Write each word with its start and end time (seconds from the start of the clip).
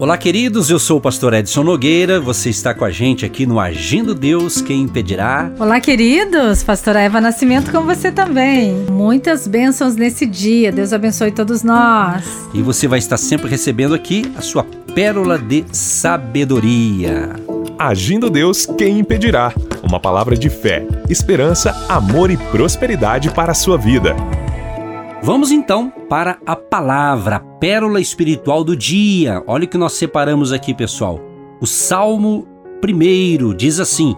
Olá, 0.00 0.16
queridos. 0.16 0.70
Eu 0.70 0.78
sou 0.78 0.96
o 0.96 1.00
pastor 1.00 1.34
Edson 1.34 1.62
Nogueira. 1.62 2.18
Você 2.18 2.48
está 2.48 2.72
com 2.72 2.86
a 2.86 2.90
gente 2.90 3.26
aqui 3.26 3.44
no 3.44 3.60
Agindo 3.60 4.14
Deus, 4.14 4.62
quem 4.62 4.80
impedirá? 4.80 5.52
Olá, 5.58 5.78
queridos. 5.78 6.62
Pastora 6.62 7.02
Eva 7.02 7.20
Nascimento 7.20 7.70
com 7.70 7.82
você 7.82 8.10
também. 8.10 8.86
Muitas 8.90 9.46
bênçãos 9.46 9.96
nesse 9.96 10.24
dia. 10.24 10.72
Deus 10.72 10.94
abençoe 10.94 11.32
todos 11.32 11.62
nós. 11.62 12.24
E 12.54 12.62
você 12.62 12.88
vai 12.88 12.98
estar 12.98 13.18
sempre 13.18 13.50
recebendo 13.50 13.94
aqui 13.94 14.32
a 14.38 14.40
sua 14.40 14.64
pérola 14.94 15.38
de 15.38 15.66
sabedoria. 15.70 17.34
Agindo 17.78 18.30
Deus, 18.30 18.64
quem 18.64 19.00
impedirá? 19.00 19.52
Uma 19.82 20.00
palavra 20.00 20.34
de 20.34 20.48
fé, 20.48 20.82
esperança, 21.10 21.76
amor 21.90 22.30
e 22.30 22.38
prosperidade 22.38 23.30
para 23.30 23.52
a 23.52 23.54
sua 23.54 23.76
vida. 23.76 24.16
Vamos 25.22 25.50
então 25.52 25.92
para 26.08 26.38
a 26.46 26.56
palavra, 26.56 27.36
a 27.36 27.40
pérola 27.40 28.00
espiritual 28.00 28.64
do 28.64 28.74
dia. 28.74 29.42
Olha 29.46 29.64
o 29.64 29.68
que 29.68 29.76
nós 29.76 29.92
separamos 29.92 30.50
aqui, 30.50 30.72
pessoal. 30.72 31.20
O 31.60 31.66
Salmo 31.66 32.48
1 32.82 33.54
diz 33.54 33.78
assim: 33.78 34.16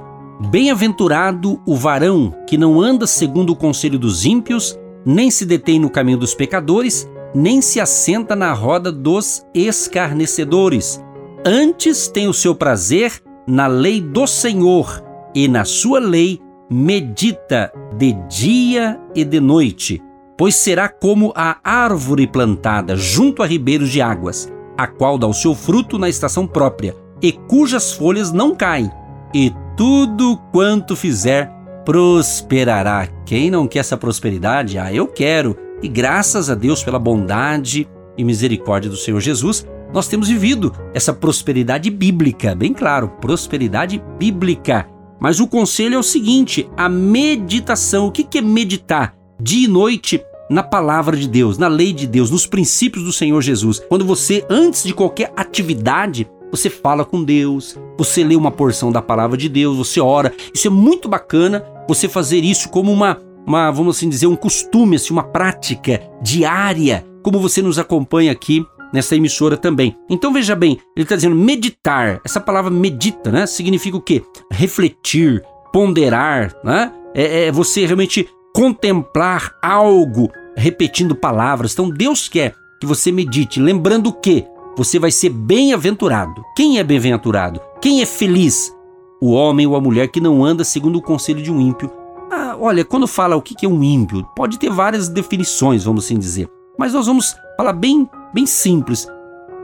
Bem-aventurado 0.49 1.61
o 1.67 1.75
varão 1.75 2.33
que 2.47 2.57
não 2.57 2.81
anda 2.81 3.05
segundo 3.05 3.51
o 3.51 3.57
conselho 3.57 3.99
dos 3.99 4.25
ímpios, 4.25 4.79
nem 5.05 5.29
se 5.29 5.45
detém 5.45 5.81
no 5.81 5.91
caminho 5.91 6.19
dos 6.19 6.37
pecadores, 6.37 7.11
nem 7.35 7.61
se 7.61 7.81
assenta 7.81 8.37
na 8.37 8.53
roda 8.53 8.93
dos 8.93 9.45
escarnecedores. 9.53 11.03
Antes 11.45 12.07
tem 12.07 12.29
o 12.29 12.33
seu 12.33 12.55
prazer 12.55 13.21
na 13.45 13.67
lei 13.67 14.01
do 14.01 14.25
Senhor, 14.25 15.03
e 15.35 15.49
na 15.49 15.65
sua 15.65 15.99
lei 15.99 16.41
medita 16.71 17.73
de 17.99 18.13
dia 18.29 19.01
e 19.17 19.25
de 19.25 19.41
noite 19.41 20.01
pois 20.37 20.55
será 20.55 20.89
como 20.89 21.33
a 21.35 21.59
árvore 21.63 22.27
plantada 22.27 22.97
junto 22.97 23.43
a 23.43 23.47
ribeiros 23.47 23.91
de 23.91 24.01
águas, 24.01 24.53
a 24.77 24.87
qual 24.87 25.19
dá 25.19 25.27
o 25.27 25.35
seu 25.35 25.55
fruto 25.55 25.99
na 25.99 26.09
estação 26.09 26.47
própria, 26.47 26.97
e 27.21 27.33
cujas 27.33 27.93
folhas 27.93 28.33
não 28.33 28.55
caem, 28.55 28.91
e 29.35 29.53
tudo 29.77 30.37
quanto 30.53 30.97
fizer 30.97 31.51
prosperará. 31.85 33.09
Quem 33.25 33.51
não 33.51 33.67
quer 33.67 33.81
essa 33.81 33.97
prosperidade? 33.97 34.79
Ah, 34.79 34.93
eu 34.93 35.07
quero. 35.07 35.57
E 35.83 35.89
graças 35.89 36.49
a 36.49 36.55
Deus 36.55 36.83
pela 36.83 36.99
bondade 36.99 37.89
e 38.17 38.25
misericórdia 38.25 38.91
do 38.91 38.97
Senhor 38.97 39.21
Jesus, 39.21 39.67
nós 39.93 40.09
temos 40.09 40.29
vivido 40.29 40.73
essa 40.95 41.13
prosperidade 41.13 41.91
bíblica, 41.91 42.55
bem 42.55 42.73
claro, 42.73 43.09
prosperidade 43.21 44.03
bíblica. 44.19 44.87
Mas 45.21 45.39
o 45.39 45.47
conselho 45.47 45.95
é 45.95 45.99
o 45.99 46.03
seguinte: 46.03 46.69
a 46.77 46.89
meditação. 46.89 48.07
O 48.07 48.13
que 48.13 48.39
é 48.39 48.41
meditar? 48.41 49.15
Dia 49.45 49.65
e 49.65 49.69
noite 49.69 50.25
na 50.49 50.63
palavra 50.63 51.17
de 51.17 51.27
Deus, 51.27 51.59
na 51.59 51.67
lei 51.67 51.93
de 51.93 52.07
Deus, 52.07 52.31
nos 52.31 52.47
princípios 52.47 53.05
do 53.05 53.13
Senhor 53.13 53.43
Jesus. 53.43 53.81
Quando 53.89 54.05
você, 54.05 54.47
antes 54.49 54.85
de 54.85 54.95
qualquer 54.95 55.33
atividade, 55.37 56.31
você 56.49 56.71
fala 56.71 57.05
com 57.05 57.25
Deus, 57.25 57.77
você 57.99 58.23
lê 58.23 58.37
uma 58.37 58.53
porção 58.53 58.93
da 58.93 59.03
palavra 59.03 59.37
de 59.37 59.49
Deus, 59.49 59.77
você 59.77 60.01
ora. 60.01 60.33
Isso 60.55 60.69
é 60.69 60.71
muito 60.71 61.09
bacana, 61.09 61.65
você 61.89 62.09
fazer 62.09 62.39
isso 62.45 62.69
como 62.69 62.93
uma, 62.93 63.19
uma 63.45 63.69
vamos 63.73 63.97
assim 63.97 64.09
dizer, 64.09 64.29
um 64.29 64.37
costume, 64.37 64.95
assim, 64.95 65.13
uma 65.13 65.25
prática 65.25 66.01
diária, 66.23 67.05
como 67.21 67.41
você 67.41 67.61
nos 67.61 67.81
acompanha 67.81 68.31
aqui 68.31 68.65
nessa 68.93 69.17
emissora 69.17 69.57
também. 69.57 69.97
Então 70.09 70.33
veja 70.33 70.55
bem, 70.55 70.79
ele 70.97 71.03
está 71.03 71.17
dizendo 71.17 71.35
meditar. 71.35 72.21
Essa 72.25 72.41
palavra 72.41 72.71
medita, 72.71 73.33
né? 73.33 73.45
Significa 73.47 73.97
o 73.97 74.01
quê? 74.01 74.23
Refletir, 74.53 75.43
ponderar, 75.73 76.55
né? 76.63 76.93
É, 77.13 77.47
é 77.47 77.53
você 77.53 77.85
realmente 77.85 78.29
contemplar 78.55 79.55
algo 79.63 80.31
repetindo 80.57 81.15
palavras. 81.15 81.73
Então 81.73 81.89
Deus 81.89 82.29
quer 82.29 82.55
que 82.81 82.87
você 82.87 83.11
medite, 83.11 83.61
lembrando 83.61 84.13
que 84.13 84.45
você 84.77 84.99
vai 84.99 85.11
ser 85.11 85.31
bem-aventurado. 85.31 86.43
Quem 86.57 86.79
é 86.79 86.85
bem-aventurado? 86.85 87.61
Quem 87.81 88.03
é 88.03 88.07
feliz? 88.07 88.75
O 89.21 89.33
homem 89.33 89.67
ou 89.67 89.77
a 89.77 89.81
mulher 89.81 90.09
que 90.09 90.21
não 90.21 90.45
anda 90.45 90.65
segundo 90.65 90.97
o 90.97 91.03
conselho 91.03 91.43
de 91.43 91.53
um 91.53 91.61
ímpio. 91.61 91.91
Ah, 92.31 92.57
olha, 92.59 92.85
quando 92.85 93.07
fala 93.07 93.37
o 93.37 93.43
que 93.43 93.65
é 93.65 93.69
um 93.69 93.83
ímpio, 93.83 94.27
pode 94.35 94.59
ter 94.59 94.71
várias 94.71 95.09
definições, 95.09 95.85
vamos 95.85 96.05
assim 96.05 96.19
dizer. 96.19 96.49
Mas 96.79 96.95
nós 96.95 97.07
vamos 97.07 97.37
falar 97.57 97.75
bem, 97.75 98.09
bem 98.33 98.47
simples. 98.47 99.07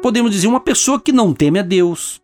Podemos 0.03 0.31
dizer 0.31 0.47
uma 0.47 0.61
pessoa 0.61 1.01
que 1.01 1.11
não 1.11 1.33
teme 1.33 1.59
a 1.59 1.63
Deus, 1.63 2.21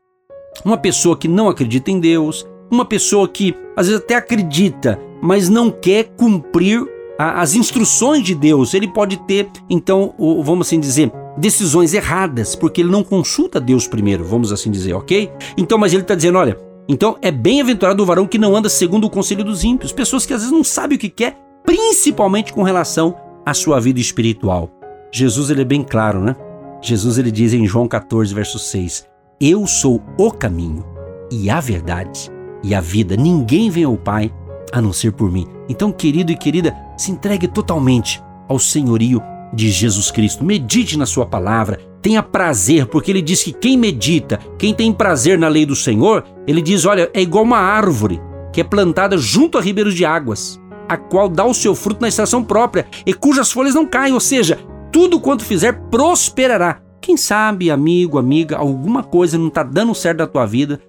uma 0.64 0.76
pessoa 0.76 1.16
que 1.16 1.26
não 1.26 1.48
acredita 1.48 1.90
em 1.90 1.98
Deus, 1.98 2.46
uma 2.70 2.84
pessoa 2.84 3.26
que 3.26 3.54
às 3.76 3.88
vezes 3.88 4.02
até 4.02 4.14
acredita, 4.14 5.00
mas 5.24 5.48
não 5.48 5.70
quer 5.70 6.04
cumprir 6.18 6.86
as 7.18 7.54
instruções 7.54 8.22
de 8.22 8.34
Deus. 8.34 8.74
Ele 8.74 8.86
pode 8.86 9.16
ter, 9.24 9.48
então, 9.70 10.14
vamos 10.42 10.66
assim 10.66 10.78
dizer, 10.78 11.10
decisões 11.38 11.94
erradas, 11.94 12.54
porque 12.54 12.82
ele 12.82 12.90
não 12.90 13.02
consulta 13.02 13.58
Deus 13.58 13.88
primeiro, 13.88 14.22
vamos 14.22 14.52
assim 14.52 14.70
dizer, 14.70 14.92
ok? 14.92 15.32
Então, 15.56 15.78
mas 15.78 15.94
ele 15.94 16.02
está 16.02 16.14
dizendo: 16.14 16.36
olha, 16.36 16.58
então 16.86 17.16
é 17.22 17.30
bem-aventurado 17.30 18.02
o 18.02 18.06
varão 18.06 18.26
que 18.26 18.36
não 18.36 18.54
anda 18.54 18.68
segundo 18.68 19.04
o 19.04 19.10
conselho 19.10 19.42
dos 19.42 19.64
ímpios, 19.64 19.92
pessoas 19.92 20.26
que 20.26 20.34
às 20.34 20.40
vezes 20.40 20.52
não 20.52 20.62
sabem 20.62 20.96
o 20.96 21.00
que 21.00 21.08
quer, 21.08 21.38
principalmente 21.64 22.52
com 22.52 22.62
relação 22.62 23.16
à 23.46 23.54
sua 23.54 23.80
vida 23.80 23.98
espiritual. 23.98 24.70
Jesus 25.10 25.48
ele 25.48 25.62
é 25.62 25.64
bem 25.64 25.82
claro, 25.82 26.20
né? 26.20 26.36
Jesus 26.82 27.16
ele 27.16 27.30
diz 27.30 27.54
em 27.54 27.66
João 27.66 27.88
14, 27.88 28.34
verso 28.34 28.58
6: 28.58 29.06
Eu 29.40 29.66
sou 29.66 30.02
o 30.18 30.30
caminho 30.30 30.84
e 31.32 31.48
a 31.48 31.60
verdade 31.60 32.30
e 32.62 32.74
a 32.74 32.80
vida. 32.82 33.16
Ninguém 33.16 33.70
vem 33.70 33.84
ao 33.84 33.96
Pai 33.96 34.30
a 34.74 34.82
não 34.82 34.92
ser 34.92 35.12
por 35.12 35.30
mim. 35.30 35.46
Então, 35.68 35.92
querido 35.92 36.32
e 36.32 36.36
querida, 36.36 36.76
se 36.98 37.12
entregue 37.12 37.46
totalmente 37.46 38.20
ao 38.48 38.58
senhorio 38.58 39.22
de 39.52 39.70
Jesus 39.70 40.10
Cristo. 40.10 40.44
Medite 40.44 40.98
na 40.98 41.06
sua 41.06 41.24
palavra, 41.24 41.78
tenha 42.02 42.24
prazer, 42.24 42.86
porque 42.86 43.12
ele 43.12 43.22
diz 43.22 43.44
que 43.44 43.52
quem 43.52 43.78
medita, 43.78 44.40
quem 44.58 44.74
tem 44.74 44.92
prazer 44.92 45.38
na 45.38 45.46
lei 45.46 45.64
do 45.64 45.76
Senhor, 45.76 46.24
ele 46.44 46.60
diz: 46.60 46.84
olha, 46.84 47.08
é 47.14 47.22
igual 47.22 47.44
uma 47.44 47.58
árvore 47.58 48.20
que 48.52 48.60
é 48.60 48.64
plantada 48.64 49.16
junto 49.16 49.56
a 49.56 49.60
ribeiros 49.60 49.94
de 49.94 50.04
águas, 50.04 50.60
a 50.88 50.96
qual 50.96 51.28
dá 51.28 51.44
o 51.44 51.54
seu 51.54 51.74
fruto 51.76 52.00
na 52.00 52.08
estação 52.08 52.42
própria 52.42 52.84
e 53.06 53.14
cujas 53.14 53.52
folhas 53.52 53.76
não 53.76 53.86
caem, 53.86 54.12
ou 54.12 54.20
seja, 54.20 54.58
tudo 54.90 55.20
quanto 55.20 55.44
fizer 55.44 55.72
prosperará. 55.88 56.80
Quem 57.00 57.16
sabe, 57.16 57.70
amigo, 57.70 58.18
amiga, 58.18 58.56
alguma 58.56 59.04
coisa 59.04 59.38
não 59.38 59.48
está 59.48 59.62
dando 59.62 59.94
certo 59.94 60.18
na 60.18 60.26
tua 60.26 60.46
vida, 60.46 60.80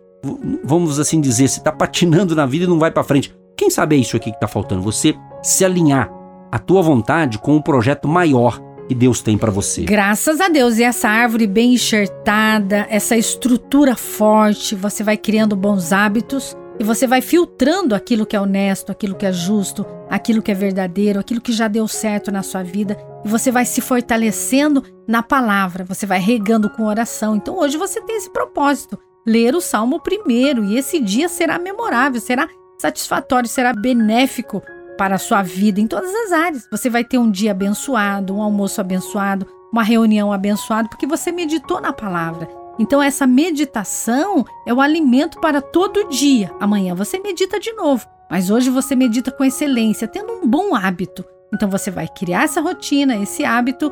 vamos 0.64 1.00
assim 1.00 1.22
dizer, 1.22 1.48
se 1.50 1.60
está 1.60 1.72
patinando 1.72 2.36
na 2.36 2.48
vida 2.48 2.66
e 2.66 2.68
não 2.68 2.80
vai 2.80 2.90
para 2.90 3.04
frente. 3.04 3.36
Quem 3.58 3.70
sabe 3.70 3.96
é 3.96 4.00
isso 4.00 4.18
aqui 4.18 4.32
que 4.32 4.38
está 4.38 4.48
faltando? 4.48 4.82
Você 4.82 5.16
se 5.42 5.64
alinhar 5.64 6.12
a 6.52 6.60
tua 6.60 6.82
vontade 6.82 7.38
com 7.38 7.54
o 7.54 7.58
um 7.58 7.62
projeto 7.62 8.08
maior 8.08 8.60
que 8.88 8.94
Deus 8.94 9.22
tem 9.22 9.38
para 9.38 9.52
você. 9.52 9.84
Graças 9.84 10.40
a 10.40 10.48
Deus, 10.48 10.78
e 10.78 10.84
essa 10.84 11.10
árvore 11.10 11.48
bem 11.48 11.74
enxertada, 11.74 12.86
essa 12.90 13.18
estrutura 13.18 13.96
forte, 13.96 14.76
você 14.76 15.04
vai 15.04 15.18
criando 15.18 15.56
bons 15.56 15.92
hábitos 15.92 16.56
e 16.80 16.84
você 16.84 17.08
vai 17.08 17.22
filtrando 17.22 17.96
aquilo 17.96 18.26
que 18.26 18.36
é 18.36 18.42
honesto, 18.42 18.92
aquilo 18.92 19.16
que 19.16 19.26
é 19.26 19.32
justo, 19.32 19.86
aquilo 20.10 20.42
que 20.42 20.52
é 20.52 20.54
verdadeiro, 20.54 21.20
aquilo 21.20 21.42
que 21.42 21.54
já 21.54 21.68
deu 21.68 21.88
certo 21.88 22.32
na 22.32 22.44
sua 22.44 22.64
vida, 22.64 22.98
e 23.24 23.30
você 23.30 23.50
vai 23.50 23.66
se 23.66 23.82
fortalecendo 23.82 24.84
na 25.08 25.24
palavra, 25.24 25.86
você 25.86 26.06
vai 26.06 26.20
regando 26.20 26.70
com 26.70 26.84
oração. 26.84 27.36
Então 27.36 27.58
hoje 27.58 27.78
você 27.78 28.02
tem 28.02 28.18
esse 28.18 28.30
propósito, 28.30 29.00
ler 29.26 29.56
o 29.56 29.62
Salmo 29.62 30.00
primeiro, 30.00 30.66
e 30.66 30.78
esse 30.78 31.00
dia 31.00 31.30
será 31.30 31.58
memorável, 31.58 32.20
será 32.20 32.48
satisfatório, 32.80 33.50
será 33.50 33.74
benéfico 33.74 34.62
para 34.98 35.16
a 35.16 35.20
sua 35.20 35.42
vida 35.42 35.80
em 35.80 35.88
todas 35.88 36.14
as 36.14 36.32
áreas. 36.32 36.68
Você 36.72 36.90
vai 36.90 37.04
ter 37.04 37.18
um 37.18 37.30
dia 37.30 37.52
abençoado, 37.52 38.36
um 38.36 38.42
almoço 38.42 38.80
abençoado, 38.80 39.48
uma 39.72 39.84
reunião 39.84 40.32
abençoada, 40.32 40.88
porque 40.88 41.08
você 41.08 41.32
meditou 41.32 41.82
na 41.82 41.92
palavra. 41.92 42.48
Então, 42.78 43.02
essa 43.02 43.26
meditação 43.26 44.46
é 44.66 44.74
o 44.74 44.82
alimento 44.82 45.40
para 45.40 45.62
todo 45.62 46.10
dia. 46.10 46.52
Amanhã 46.60 46.94
você 46.94 47.20
medita 47.20 47.60
de 47.60 47.72
novo, 47.74 48.06
mas 48.30 48.50
hoje 48.50 48.70
você 48.70 48.96
medita 48.96 49.32
com 49.32 49.44
excelência, 49.44 50.08
tendo 50.08 50.34
um 50.34 50.48
bom 50.48 50.76
hábito. 50.76 51.24
Então, 51.54 51.70
você 51.70 51.90
vai 51.90 52.08
criar 52.08 52.44
essa 52.44 52.60
rotina, 52.60 53.16
esse 53.16 53.46
hábito, 53.46 53.92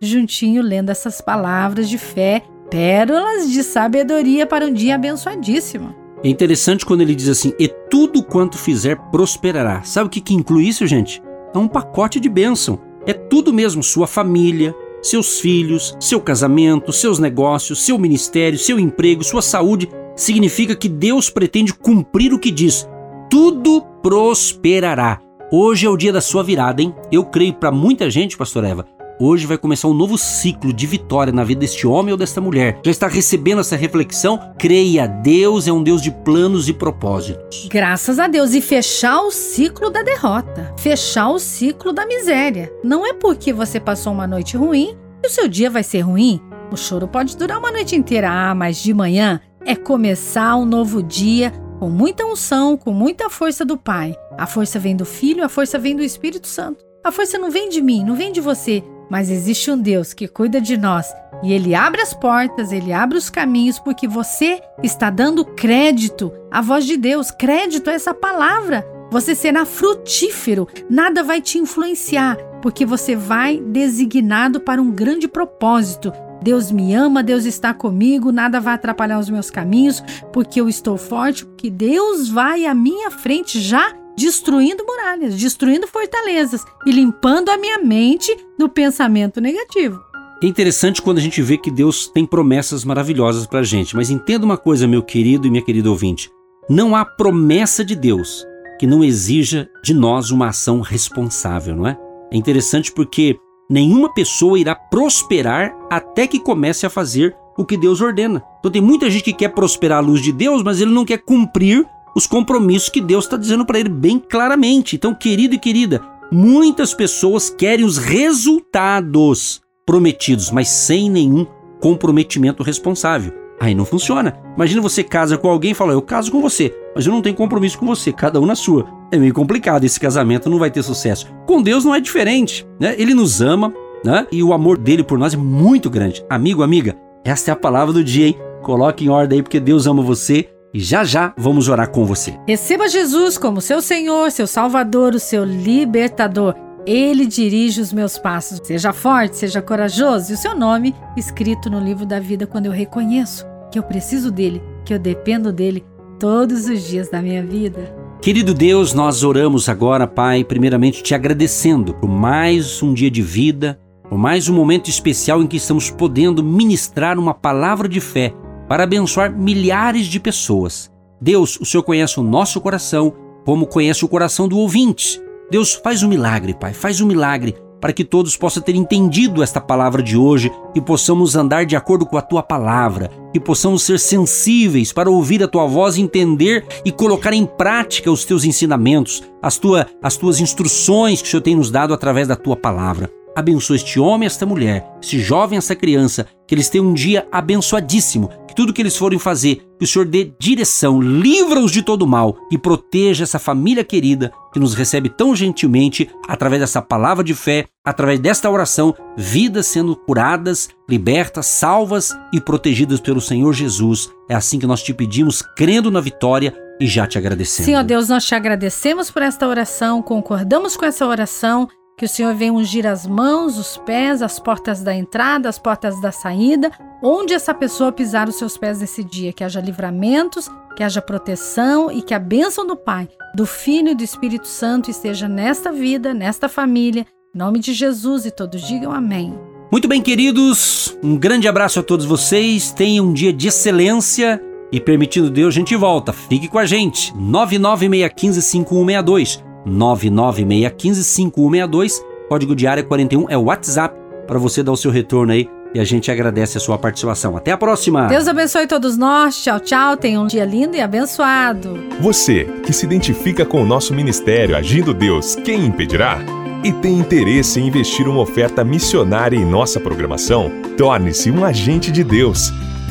juntinho 0.00 0.62
lendo 0.62 0.90
essas 0.90 1.20
palavras 1.20 1.88
de 1.88 1.98
fé, 1.98 2.42
pérolas 2.70 3.50
de 3.50 3.64
sabedoria 3.64 4.46
para 4.46 4.64
um 4.64 4.72
dia 4.72 4.94
abençoadíssimo. 4.94 5.99
É 6.22 6.28
interessante 6.28 6.84
quando 6.84 7.00
ele 7.00 7.14
diz 7.14 7.28
assim: 7.28 7.52
e 7.58 7.66
tudo 7.68 8.22
quanto 8.22 8.58
fizer 8.58 8.96
prosperará. 9.10 9.82
Sabe 9.82 10.08
o 10.08 10.10
que, 10.10 10.20
que 10.20 10.34
inclui 10.34 10.68
isso, 10.68 10.86
gente? 10.86 11.22
É 11.54 11.58
um 11.58 11.68
pacote 11.68 12.20
de 12.20 12.28
bênção. 12.28 12.78
É 13.06 13.12
tudo 13.12 13.52
mesmo: 13.52 13.82
sua 13.82 14.06
família, 14.06 14.74
seus 15.02 15.40
filhos, 15.40 15.96
seu 15.98 16.20
casamento, 16.20 16.92
seus 16.92 17.18
negócios, 17.18 17.82
seu 17.82 17.98
ministério, 17.98 18.58
seu 18.58 18.78
emprego, 18.78 19.24
sua 19.24 19.42
saúde. 19.42 19.88
Significa 20.14 20.76
que 20.76 20.88
Deus 20.88 21.30
pretende 21.30 21.72
cumprir 21.72 22.34
o 22.34 22.38
que 22.38 22.50
diz: 22.50 22.86
tudo 23.30 23.82
prosperará. 24.02 25.20
Hoje 25.50 25.86
é 25.86 25.90
o 25.90 25.96
dia 25.96 26.12
da 26.12 26.20
sua 26.20 26.44
virada, 26.44 26.82
hein? 26.82 26.94
Eu 27.10 27.24
creio 27.24 27.54
para 27.54 27.72
muita 27.72 28.08
gente, 28.10 28.36
pastor 28.36 28.64
Eva, 28.64 28.86
Hoje 29.22 29.46
vai 29.46 29.58
começar 29.58 29.86
um 29.86 29.92
novo 29.92 30.16
ciclo 30.16 30.72
de 30.72 30.86
vitória 30.86 31.30
na 31.30 31.44
vida 31.44 31.60
deste 31.60 31.86
homem 31.86 32.10
ou 32.10 32.16
desta 32.16 32.40
mulher. 32.40 32.80
Já 32.82 32.90
está 32.90 33.06
recebendo 33.06 33.60
essa 33.60 33.76
reflexão? 33.76 34.54
Creia, 34.58 35.06
Deus 35.06 35.68
é 35.68 35.72
um 35.72 35.82
Deus 35.82 36.00
de 36.00 36.10
planos 36.10 36.70
e 36.70 36.72
propósitos. 36.72 37.68
Graças 37.70 38.18
a 38.18 38.26
Deus. 38.26 38.54
E 38.54 38.62
fechar 38.62 39.20
o 39.20 39.30
ciclo 39.30 39.90
da 39.90 40.02
derrota, 40.02 40.74
fechar 40.78 41.28
o 41.28 41.38
ciclo 41.38 41.92
da 41.92 42.06
miséria. 42.06 42.72
Não 42.82 43.04
é 43.04 43.12
porque 43.12 43.52
você 43.52 43.78
passou 43.78 44.14
uma 44.14 44.26
noite 44.26 44.56
ruim 44.56 44.96
que 45.20 45.28
o 45.28 45.30
seu 45.30 45.46
dia 45.46 45.68
vai 45.68 45.82
ser 45.82 46.00
ruim. 46.00 46.40
O 46.72 46.76
choro 46.76 47.06
pode 47.06 47.36
durar 47.36 47.58
uma 47.58 47.70
noite 47.70 47.94
inteira, 47.94 48.30
ah, 48.30 48.54
mas 48.54 48.82
de 48.82 48.94
manhã 48.94 49.38
é 49.66 49.76
começar 49.76 50.56
um 50.56 50.64
novo 50.64 51.02
dia 51.02 51.52
com 51.78 51.90
muita 51.90 52.24
unção, 52.24 52.74
com 52.74 52.94
muita 52.94 53.28
força 53.28 53.66
do 53.66 53.76
Pai. 53.76 54.14
A 54.38 54.46
força 54.46 54.78
vem 54.78 54.96
do 54.96 55.04
Filho, 55.04 55.44
a 55.44 55.48
força 55.50 55.78
vem 55.78 55.94
do 55.94 56.02
Espírito 56.02 56.46
Santo. 56.46 56.88
A 57.02 57.10
força 57.10 57.38
não 57.38 57.50
vem 57.50 57.70
de 57.70 57.80
mim, 57.80 58.04
não 58.04 58.14
vem 58.14 58.30
de 58.30 58.42
você, 58.42 58.84
mas 59.10 59.28
existe 59.30 59.70
um 59.70 59.76
Deus 59.76 60.14
que 60.14 60.28
cuida 60.28 60.60
de 60.60 60.76
nós 60.76 61.12
e 61.42 61.52
ele 61.52 61.74
abre 61.74 62.00
as 62.00 62.14
portas, 62.14 62.70
ele 62.70 62.92
abre 62.92 63.16
os 63.16 63.30
caminhos 63.30 63.78
porque 63.78 64.06
você 64.06 64.60
está 64.82 65.10
dando 65.10 65.44
crédito 65.44 66.32
à 66.50 66.60
voz 66.60 66.84
de 66.84 66.96
Deus, 66.96 67.30
crédito 67.30 67.88
a 67.88 67.92
essa 67.92 68.14
palavra. 68.14 68.86
Você 69.10 69.34
será 69.34 69.64
frutífero, 69.64 70.68
nada 70.88 71.24
vai 71.24 71.40
te 71.40 71.58
influenciar, 71.58 72.36
porque 72.62 72.86
você 72.86 73.16
vai 73.16 73.58
designado 73.58 74.60
para 74.60 74.80
um 74.80 74.90
grande 74.90 75.26
propósito. 75.26 76.12
Deus 76.42 76.70
me 76.70 76.94
ama, 76.94 77.22
Deus 77.22 77.44
está 77.44 77.74
comigo, 77.74 78.32
nada 78.32 78.60
vai 78.60 78.74
atrapalhar 78.74 79.18
os 79.18 79.28
meus 79.28 79.50
caminhos, 79.50 80.02
porque 80.32 80.60
eu 80.60 80.68
estou 80.68 80.96
forte, 80.96 81.44
porque 81.44 81.68
Deus 81.68 82.28
vai 82.28 82.64
à 82.66 82.74
minha 82.74 83.10
frente 83.10 83.60
já 83.60 83.92
destruindo 84.20 84.84
muralhas, 84.84 85.34
destruindo 85.34 85.88
fortalezas 85.88 86.64
e 86.84 86.92
limpando 86.92 87.48
a 87.48 87.56
minha 87.56 87.78
mente 87.78 88.36
do 88.58 88.68
pensamento 88.68 89.40
negativo. 89.40 89.98
É 90.42 90.46
interessante 90.46 91.00
quando 91.00 91.18
a 91.18 91.20
gente 91.20 91.40
vê 91.42 91.56
que 91.56 91.70
Deus 91.70 92.06
tem 92.06 92.26
promessas 92.26 92.84
maravilhosas 92.84 93.46
para 93.46 93.60
a 93.60 93.64
gente, 93.64 93.96
mas 93.96 94.10
entenda 94.10 94.44
uma 94.44 94.56
coisa, 94.56 94.86
meu 94.86 95.02
querido 95.02 95.46
e 95.46 95.50
minha 95.50 95.64
querida 95.64 95.90
ouvinte: 95.90 96.30
não 96.68 96.94
há 96.94 97.04
promessa 97.04 97.84
de 97.84 97.96
Deus 97.96 98.46
que 98.78 98.86
não 98.86 99.04
exija 99.04 99.68
de 99.82 99.92
nós 99.92 100.30
uma 100.30 100.48
ação 100.48 100.80
responsável, 100.80 101.76
não 101.76 101.86
é? 101.86 101.98
É 102.32 102.36
interessante 102.36 102.90
porque 102.92 103.38
nenhuma 103.68 104.12
pessoa 104.14 104.58
irá 104.58 104.74
prosperar 104.74 105.74
até 105.90 106.26
que 106.26 106.40
comece 106.40 106.86
a 106.86 106.90
fazer 106.90 107.36
o 107.58 107.64
que 107.64 107.76
Deus 107.76 108.00
ordena. 108.00 108.42
Então 108.58 108.70
tem 108.70 108.80
muita 108.80 109.10
gente 109.10 109.24
que 109.24 109.34
quer 109.34 109.50
prosperar 109.50 109.98
à 109.98 110.00
luz 110.00 110.22
de 110.22 110.32
Deus, 110.32 110.62
mas 110.62 110.80
ele 110.80 110.90
não 110.90 111.04
quer 111.04 111.18
cumprir 111.18 111.86
os 112.14 112.26
compromissos 112.26 112.88
que 112.88 113.00
Deus 113.00 113.24
está 113.24 113.36
dizendo 113.36 113.64
para 113.64 113.78
ele 113.78 113.88
bem 113.88 114.18
claramente. 114.18 114.96
Então, 114.96 115.14
querido 115.14 115.54
e 115.54 115.58
querida, 115.58 116.02
muitas 116.30 116.94
pessoas 116.94 117.50
querem 117.50 117.84
os 117.84 117.98
resultados 117.98 119.60
prometidos, 119.86 120.50
mas 120.50 120.68
sem 120.68 121.10
nenhum 121.10 121.46
comprometimento 121.80 122.62
responsável. 122.62 123.32
Aí 123.60 123.74
não 123.74 123.84
funciona. 123.84 124.34
Imagina 124.56 124.80
você 124.80 125.04
casa 125.04 125.36
com 125.36 125.48
alguém 125.48 125.72
e 125.72 125.74
fala: 125.74 125.92
Eu 125.92 126.00
caso 126.00 126.32
com 126.32 126.40
você, 126.40 126.74
mas 126.94 127.06
eu 127.06 127.12
não 127.12 127.20
tenho 127.20 127.36
compromisso 127.36 127.78
com 127.78 127.86
você, 127.86 128.10
cada 128.10 128.40
um 128.40 128.46
na 128.46 128.54
sua. 128.54 128.86
É 129.12 129.18
meio 129.18 129.34
complicado, 129.34 129.84
esse 129.84 130.00
casamento 130.00 130.48
não 130.48 130.58
vai 130.58 130.70
ter 130.70 130.82
sucesso. 130.82 131.26
Com 131.46 131.60
Deus 131.60 131.84
não 131.84 131.94
é 131.94 132.00
diferente, 132.00 132.66
né? 132.80 132.94
Ele 132.96 133.12
nos 133.12 133.42
ama, 133.42 133.74
né? 134.02 134.26
E 134.32 134.42
o 134.42 134.54
amor 134.54 134.78
dele 134.78 135.04
por 135.04 135.18
nós 135.18 135.34
é 135.34 135.36
muito 135.36 135.90
grande. 135.90 136.24
Amigo, 136.30 136.62
amiga, 136.62 136.96
essa 137.22 137.50
é 137.50 137.52
a 137.52 137.56
palavra 137.56 137.92
do 137.92 138.02
dia, 138.02 138.28
hein? 138.28 138.38
Coloque 138.62 139.04
em 139.04 139.08
ordem 139.08 139.38
aí, 139.38 139.42
porque 139.42 139.60
Deus 139.60 139.86
ama 139.86 140.02
você 140.02 140.48
e 140.72 140.80
já 140.80 141.04
já 141.04 141.34
vamos 141.36 141.68
orar 141.68 141.90
com 141.90 142.04
você. 142.04 142.38
Receba 142.46 142.88
Jesus 142.88 143.36
como 143.36 143.60
seu 143.60 143.82
Senhor, 143.82 144.30
seu 144.30 144.46
Salvador, 144.46 145.14
o 145.14 145.20
seu 145.20 145.44
libertador. 145.44 146.54
Ele 146.86 147.26
dirige 147.26 147.80
os 147.80 147.92
meus 147.92 148.16
passos. 148.16 148.60
Seja 148.64 148.92
forte, 148.92 149.36
seja 149.36 149.60
corajoso 149.60 150.30
e 150.30 150.34
o 150.34 150.38
seu 150.38 150.56
nome 150.56 150.94
escrito 151.16 151.68
no 151.68 151.78
livro 151.78 152.06
da 152.06 152.18
vida 152.18 152.46
quando 152.46 152.66
eu 152.66 152.72
reconheço 152.72 153.46
que 153.70 153.78
eu 153.78 153.82
preciso 153.82 154.30
dele, 154.30 154.62
que 154.84 154.92
eu 154.92 154.98
dependo 154.98 155.52
dele 155.52 155.84
todos 156.18 156.66
os 156.66 156.82
dias 156.82 157.08
da 157.08 157.22
minha 157.22 157.44
vida. 157.44 157.94
Querido 158.20 158.52
Deus, 158.52 158.92
nós 158.92 159.22
oramos 159.22 159.68
agora, 159.68 160.06
Pai, 160.06 160.44
primeiramente 160.44 161.02
te 161.02 161.14
agradecendo 161.14 161.94
por 161.94 162.08
mais 162.08 162.82
um 162.82 162.92
dia 162.92 163.10
de 163.10 163.22
vida, 163.22 163.80
por 164.08 164.18
mais 164.18 164.48
um 164.48 164.54
momento 164.54 164.90
especial 164.90 165.40
em 165.40 165.46
que 165.46 165.56
estamos 165.56 165.90
podendo 165.90 166.42
ministrar 166.42 167.18
uma 167.18 167.32
palavra 167.32 167.88
de 167.88 168.00
fé 168.00 168.34
para 168.70 168.84
abençoar 168.84 169.36
milhares 169.36 170.06
de 170.06 170.20
pessoas. 170.20 170.88
Deus, 171.20 171.58
o 171.60 171.64
Senhor 171.64 171.82
conhece 171.82 172.20
o 172.20 172.22
nosso 172.22 172.60
coração, 172.60 173.12
como 173.44 173.66
conhece 173.66 174.04
o 174.04 174.08
coração 174.08 174.46
do 174.46 174.56
ouvinte. 174.56 175.20
Deus, 175.50 175.74
faz 175.74 176.04
um 176.04 176.08
milagre, 176.08 176.54
Pai, 176.54 176.72
faz 176.72 177.00
um 177.00 177.06
milagre 177.06 177.56
para 177.80 177.92
que 177.92 178.04
todos 178.04 178.36
possam 178.36 178.62
ter 178.62 178.76
entendido 178.76 179.42
esta 179.42 179.60
palavra 179.60 180.00
de 180.00 180.16
hoje 180.16 180.52
e 180.72 180.80
possamos 180.80 181.34
andar 181.34 181.66
de 181.66 181.74
acordo 181.74 182.06
com 182.06 182.16
a 182.16 182.22
tua 182.22 182.44
palavra, 182.44 183.10
que 183.32 183.40
possamos 183.40 183.82
ser 183.82 183.98
sensíveis 183.98 184.92
para 184.92 185.10
ouvir 185.10 185.42
a 185.42 185.48
tua 185.48 185.66
voz, 185.66 185.98
entender 185.98 186.64
e 186.84 186.92
colocar 186.92 187.32
em 187.32 187.46
prática 187.46 188.08
os 188.08 188.24
teus 188.24 188.44
ensinamentos, 188.44 189.20
as, 189.42 189.58
tua, 189.58 189.88
as 190.00 190.16
tuas 190.16 190.38
instruções 190.38 191.20
que 191.20 191.26
o 191.26 191.30
Senhor 191.32 191.42
tem 191.42 191.56
nos 191.56 191.72
dado 191.72 191.92
através 191.92 192.28
da 192.28 192.36
tua 192.36 192.54
palavra. 192.54 193.10
Abençoa 193.34 193.76
este 193.76 194.00
homem, 194.00 194.26
esta 194.26 194.44
mulher, 194.44 194.84
este 195.00 195.20
jovem, 195.20 195.56
essa 195.56 195.76
criança, 195.76 196.26
que 196.46 196.54
eles 196.54 196.68
tenham 196.68 196.88
um 196.88 196.94
dia 196.94 197.26
abençoadíssimo, 197.30 198.28
que 198.46 198.54
tudo 198.54 198.72
que 198.72 198.82
eles 198.82 198.96
forem 198.96 199.18
fazer, 199.18 199.62
que 199.78 199.84
o 199.84 199.86
Senhor 199.86 200.04
dê 200.04 200.32
direção, 200.38 201.00
livra-os 201.00 201.70
de 201.70 201.82
todo 201.82 202.06
mal 202.06 202.36
e 202.50 202.58
proteja 202.58 203.22
essa 203.22 203.38
família 203.38 203.84
querida 203.84 204.32
que 204.52 204.58
nos 204.58 204.74
recebe 204.74 205.08
tão 205.08 205.34
gentilmente 205.34 206.10
através 206.28 206.60
dessa 206.60 206.82
palavra 206.82 207.22
de 207.22 207.34
fé, 207.34 207.66
através 207.84 208.18
desta 208.18 208.50
oração, 208.50 208.94
vidas 209.16 209.66
sendo 209.66 209.94
curadas, 209.94 210.68
libertas, 210.88 211.46
salvas 211.46 212.16
e 212.32 212.40
protegidas 212.40 213.00
pelo 213.00 213.20
Senhor 213.20 213.52
Jesus. 213.52 214.10
É 214.28 214.34
assim 214.34 214.58
que 214.58 214.66
nós 214.66 214.82
te 214.82 214.92
pedimos, 214.92 215.40
crendo 215.56 215.90
na 215.90 216.00
vitória 216.00 216.52
e 216.80 216.86
já 216.86 217.06
te 217.06 217.16
agradecemos. 217.16 217.72
Ó 217.72 217.82
Deus, 217.84 218.08
nós 218.08 218.24
te 218.24 218.34
agradecemos 218.34 219.10
por 219.10 219.22
esta 219.22 219.46
oração, 219.46 220.02
concordamos 220.02 220.76
com 220.76 220.84
essa 220.84 221.06
oração 221.06 221.68
que 222.00 222.06
o 222.06 222.08
Senhor 222.08 222.34
venha 222.34 222.54
ungir 222.54 222.86
as 222.86 223.06
mãos, 223.06 223.58
os 223.58 223.76
pés, 223.76 224.22
as 224.22 224.40
portas 224.40 224.82
da 224.82 224.94
entrada, 224.94 225.50
as 225.50 225.58
portas 225.58 226.00
da 226.00 226.10
saída, 226.10 226.72
onde 227.02 227.34
essa 227.34 227.52
pessoa 227.52 227.92
pisar 227.92 228.26
os 228.26 228.36
seus 228.36 228.56
pés 228.56 228.80
nesse 228.80 229.04
dia. 229.04 229.34
Que 229.34 229.44
haja 229.44 229.60
livramentos, 229.60 230.48
que 230.74 230.82
haja 230.82 231.02
proteção 231.02 231.92
e 231.92 232.00
que 232.00 232.14
a 232.14 232.18
bênção 232.18 232.66
do 232.66 232.74
Pai, 232.74 233.06
do 233.34 233.44
Filho 233.44 233.90
e 233.90 233.94
do 233.94 234.02
Espírito 234.02 234.48
Santo 234.48 234.90
esteja 234.90 235.28
nesta 235.28 235.70
vida, 235.70 236.14
nesta 236.14 236.48
família. 236.48 237.04
Em 237.34 237.38
nome 237.38 237.58
de 237.58 237.74
Jesus 237.74 238.24
e 238.24 238.30
todos 238.30 238.66
digam 238.66 238.92
amém. 238.92 239.38
Muito 239.70 239.86
bem, 239.86 240.00
queridos, 240.00 240.96
um 241.02 241.18
grande 241.18 241.46
abraço 241.46 241.80
a 241.80 241.82
todos 241.82 242.06
vocês. 242.06 242.72
Tenham 242.72 243.08
um 243.08 243.12
dia 243.12 243.30
de 243.30 243.48
excelência 243.48 244.42
e, 244.72 244.80
permitindo 244.80 245.28
Deus, 245.28 245.54
a 245.54 245.58
gente 245.58 245.76
volta. 245.76 246.14
Fique 246.14 246.48
com 246.48 246.58
a 246.58 246.64
gente. 246.64 247.12
996155162. 247.12 249.49
996155162. 249.66 252.02
Código 252.28 252.54
de 252.54 252.66
área 252.66 252.82
41 252.82 253.26
é 253.28 253.36
o 253.36 253.44
WhatsApp 253.44 253.94
para 254.26 254.38
você 254.38 254.62
dar 254.62 254.72
o 254.72 254.76
seu 254.76 254.90
retorno 254.90 255.32
aí 255.32 255.48
e 255.74 255.80
a 255.80 255.84
gente 255.84 256.10
agradece 256.10 256.58
a 256.58 256.60
sua 256.60 256.78
participação. 256.78 257.36
Até 257.36 257.52
a 257.52 257.56
próxima! 257.56 258.06
Deus 258.06 258.26
abençoe 258.26 258.66
todos 258.66 258.96
nós. 258.96 259.42
Tchau, 259.42 259.60
tchau. 259.60 259.96
Tenha 259.96 260.20
um 260.20 260.26
dia 260.26 260.44
lindo 260.44 260.76
e 260.76 260.80
abençoado. 260.80 261.78
Você 262.00 262.44
que 262.64 262.72
se 262.72 262.84
identifica 262.84 263.44
com 263.44 263.62
o 263.62 263.66
nosso 263.66 263.94
ministério 263.94 264.56
Agindo 264.56 264.92
Deus, 264.92 265.36
quem 265.36 265.66
impedirá? 265.66 266.18
E 266.62 266.72
tem 266.72 266.98
interesse 266.98 267.58
em 267.58 267.68
investir 267.68 268.06
uma 268.06 268.20
oferta 268.20 268.62
missionária 268.62 269.36
em 269.36 269.44
nossa 269.44 269.80
programação? 269.80 270.50
Torne-se 270.76 271.30
um 271.30 271.44
agente 271.44 271.90
de 271.90 272.04
Deus 272.04 272.52